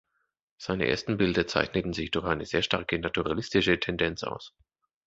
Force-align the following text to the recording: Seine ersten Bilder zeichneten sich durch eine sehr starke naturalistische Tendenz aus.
Seine 0.57 0.87
ersten 0.87 1.17
Bilder 1.17 1.45
zeichneten 1.45 1.93
sich 1.93 2.09
durch 2.09 2.25
eine 2.25 2.47
sehr 2.47 2.63
starke 2.63 2.97
naturalistische 2.97 3.79
Tendenz 3.79 4.23
aus. 4.23 4.55